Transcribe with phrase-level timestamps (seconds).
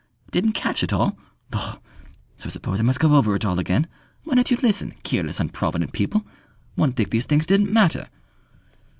[0.31, 1.15] _Didn't catch it all?
[1.53, 1.77] Lor!
[2.35, 3.87] So suppose I must go over it all again.
[4.23, 4.95] Why don't you listen?
[5.03, 6.25] Keerless, unprovident people!
[6.75, 8.09] One'd think these things didn't matter."